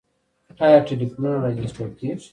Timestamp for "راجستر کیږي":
1.45-2.25